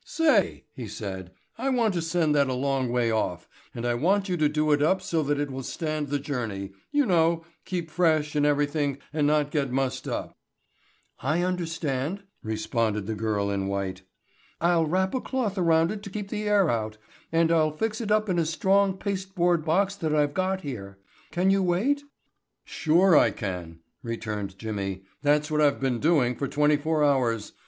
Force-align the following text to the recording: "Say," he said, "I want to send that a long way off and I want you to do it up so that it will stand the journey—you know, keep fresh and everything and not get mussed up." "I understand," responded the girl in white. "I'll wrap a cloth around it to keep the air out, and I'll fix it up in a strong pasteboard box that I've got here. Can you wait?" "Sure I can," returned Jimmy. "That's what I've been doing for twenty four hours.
"Say," 0.03 0.65
he 0.73 0.87
said, 0.87 1.29
"I 1.59 1.69
want 1.69 1.93
to 1.93 2.01
send 2.01 2.33
that 2.33 2.47
a 2.49 2.55
long 2.55 2.89
way 2.91 3.11
off 3.11 3.47
and 3.75 3.85
I 3.85 3.93
want 3.93 4.27
you 4.29 4.35
to 4.35 4.49
do 4.49 4.71
it 4.71 4.81
up 4.81 4.99
so 4.99 5.21
that 5.21 5.39
it 5.39 5.51
will 5.51 5.61
stand 5.61 6.07
the 6.07 6.17
journey—you 6.17 7.05
know, 7.05 7.45
keep 7.65 7.91
fresh 7.91 8.35
and 8.35 8.43
everything 8.43 8.97
and 9.13 9.27
not 9.27 9.51
get 9.51 9.71
mussed 9.71 10.07
up." 10.07 10.35
"I 11.19 11.43
understand," 11.43 12.23
responded 12.41 13.05
the 13.05 13.13
girl 13.13 13.51
in 13.51 13.67
white. 13.67 14.01
"I'll 14.59 14.87
wrap 14.87 15.13
a 15.13 15.21
cloth 15.21 15.55
around 15.55 15.91
it 15.91 16.01
to 16.01 16.09
keep 16.09 16.29
the 16.29 16.49
air 16.49 16.67
out, 16.67 16.97
and 17.31 17.51
I'll 17.51 17.69
fix 17.71 18.01
it 18.01 18.09
up 18.09 18.27
in 18.27 18.39
a 18.39 18.45
strong 18.47 18.97
pasteboard 18.97 19.63
box 19.63 19.95
that 19.97 20.15
I've 20.15 20.33
got 20.33 20.61
here. 20.61 20.97
Can 21.29 21.51
you 21.51 21.61
wait?" 21.61 22.01
"Sure 22.65 23.15
I 23.15 23.29
can," 23.29 23.81
returned 24.01 24.57
Jimmy. 24.57 25.03
"That's 25.21 25.51
what 25.51 25.61
I've 25.61 25.79
been 25.79 25.99
doing 25.99 26.35
for 26.35 26.47
twenty 26.47 26.75
four 26.75 27.03
hours. 27.03 27.51